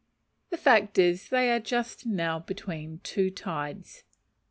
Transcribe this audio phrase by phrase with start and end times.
[0.49, 4.03] The fact is they are just now between two tides.